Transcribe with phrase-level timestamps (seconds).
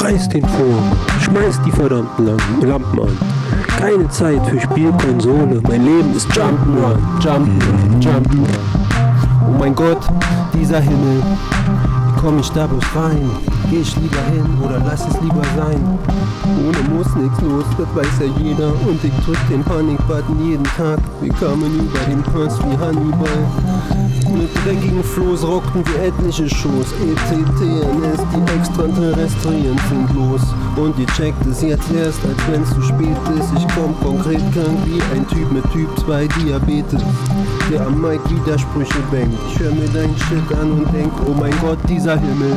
[0.00, 0.82] Reiß den vor,
[1.20, 3.18] schmeiß die verdammten Lampen an.
[3.78, 8.48] Keine Zeit für Spielkonsole, mein Leben ist Jump'n'Run, Jump'n'Run, Jump'n'Run.
[9.48, 10.00] Oh mein Gott,
[10.52, 13.30] dieser Himmel, wie komm ich da bloß rein?
[13.70, 15.98] Geh ich lieber hin oder lass es lieber sein?
[16.66, 18.68] Ohne muss nichts los, das weiß ja jeder.
[18.86, 20.98] Und ich drück den Panikbutton jeden Tag.
[21.20, 24.13] Wir kamen über den Pass wie Hannibal.
[24.34, 26.92] Mit dreckigen Floß rockten wir etliche Shows.
[27.00, 30.40] ECTNS, die Extraterrestrien sind los.
[30.76, 33.48] Und ihr checkt es jetzt erst, als wenn's zu spät ist.
[33.56, 37.00] Ich komm konkret krank wie ein Typ mit Typ 2 Diabetes.
[37.70, 39.38] Der am Mic Widersprüche bangt.
[39.52, 42.56] Ich hör mir deinen Shit an und denk, oh mein Gott, dieser Himmel.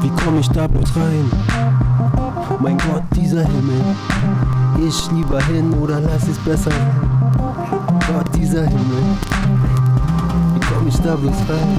[0.00, 1.30] Wie komm ich da bloß rein?
[2.60, 3.84] Mein Gott, dieser Himmel.
[4.88, 6.72] Ich lieber hin oder lass es besser?
[8.08, 9.18] Gott, dieser Himmel.
[11.10, 11.78] Da bloß rein?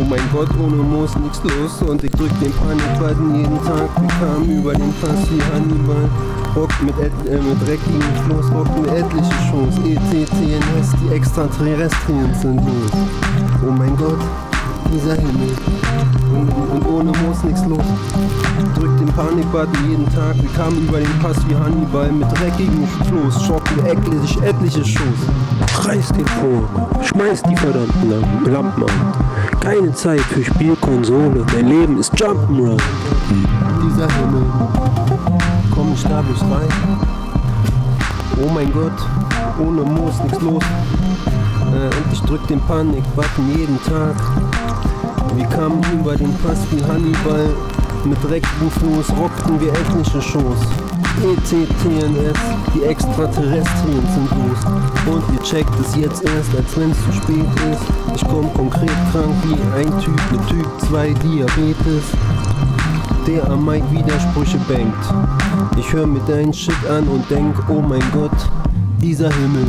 [0.00, 3.90] Oh mein Gott, ohne Moos nichts los und ich drück den Panikbutton jeden Tag.
[4.00, 6.08] Wir kamen über den Pass wie Hannibal.
[6.54, 9.74] Rock mit, et, äh, mit dreckigen Floß, rock mit etliche Shows.
[9.84, 12.92] ECTNS, die Extraterrestrien sind los.
[13.66, 14.20] Oh mein Gott,
[14.92, 15.54] dieser Himmel.
[16.72, 17.84] Und, ohne Moos nichts los.
[18.76, 20.34] Drück den Panikbutton jeden Tag.
[20.40, 25.86] Wir kamen über den Pass wie Hannibal mit dreckigen Floß, schocken etliche, etliche Shows.
[25.86, 26.68] Reiß den vor,
[27.02, 29.14] schmeiß die verdammten Lampen an.
[29.60, 32.80] Keine Zeit für Spielkonsole, mein Leben ist Jump'n'Run.
[33.82, 34.42] Dieser Himmel,
[35.74, 36.68] komm ich da bloß rein?
[38.42, 38.92] Oh mein Gott,
[39.58, 40.62] ohne Moos nichts los.
[42.34, 44.16] Äh, und ich drück den Panik-Button jeden Tag.
[45.36, 47.48] Wir kamen über den Pass wie Hannibal.
[48.04, 50.58] Mit dreckigen Floß rockten wir etliche Shows.
[51.22, 52.38] ECTNS,
[52.74, 55.14] die Extraterrestrien sind los.
[55.14, 57.82] Und ihr checkt es jetzt erst, als wenn's zu spät ist.
[58.14, 62.04] Ich komm konkret krank wie ein Typ mit Typ 2 Diabetes.
[63.26, 65.78] Der am Mic Widersprüche bangt.
[65.78, 68.50] Ich hör mir deinen Shit an und denk, oh mein Gott,
[69.00, 69.66] dieser Himmel.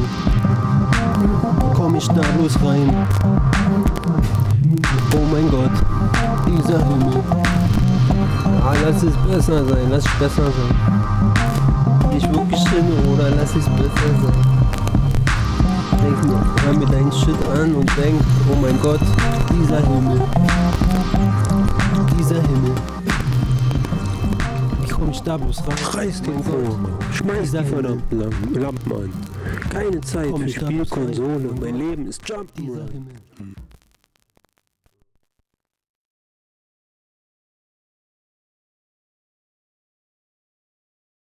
[1.96, 3.08] Komm ich da bloß rein?
[5.14, 5.72] Oh mein Gott,
[6.46, 7.24] dieser Himmel.
[8.66, 10.76] Ah, lass es besser sein, lass es besser sein.
[12.12, 14.34] Geh ich wirklich hin oder lass es besser sein?
[16.04, 19.00] Denk mir, hör mir deinen Shit an und denk, oh mein Gott,
[19.54, 20.20] dieser Himmel.
[25.26, 25.78] Komm da bloß rein?
[25.94, 26.80] Reiß den vor,
[27.12, 28.20] schmeiß die verdammten
[28.54, 29.14] Lampen an.
[29.72, 32.86] Keine Zeit für Spielkonsole, mein Leben ist Jump'n'Run.